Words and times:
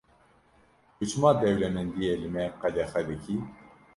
Tu 0.99 1.03
çima 1.09 1.31
dewlemendiyê 1.41 2.13
li 2.21 2.29
me 2.35 2.45
qedexe 2.61 3.01
dikî? 3.09 3.35